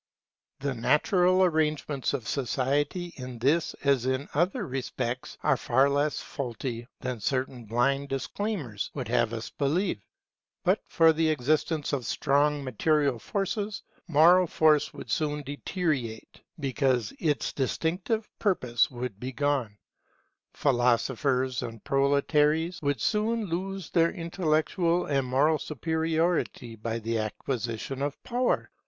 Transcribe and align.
The 0.61 0.73
natural 0.73 1.43
arrangements 1.43 2.11
of 2.15 2.27
society 2.27 3.13
in 3.17 3.37
this 3.37 3.75
as 3.83 4.07
in 4.07 4.27
other 4.33 4.65
respects 4.65 5.37
are 5.43 5.55
far 5.57 5.91
less 5.91 6.21
faulty 6.21 6.87
than 7.01 7.19
certain 7.19 7.65
blind 7.65 8.09
declaimers 8.09 8.89
would 8.95 9.07
have 9.09 9.31
us 9.31 9.51
believe. 9.51 10.01
But 10.63 10.81
for 10.87 11.13
the 11.13 11.29
existence 11.29 11.93
of 11.93 12.07
strong 12.07 12.63
material 12.63 13.19
forces, 13.19 13.83
moral 14.07 14.47
force 14.47 14.91
would 14.91 15.11
soon 15.11 15.43
deteriorate, 15.43 16.41
because 16.59 17.13
its 17.19 17.53
distinctive 17.53 18.27
purpose 18.39 18.89
would 18.89 19.19
be 19.19 19.31
gone. 19.31 19.77
Philosophers 20.51 21.61
and 21.61 21.83
proletaries 21.83 22.81
would 22.81 22.99
soon 22.99 23.45
lose 23.45 23.91
their 23.91 24.11
intellectual 24.11 25.05
and 25.05 25.27
moral 25.27 25.59
superiority 25.59 26.75
by 26.75 26.97
the 26.97 27.19
acquisition 27.19 28.01
of 28.01 28.23
power. 28.23 28.71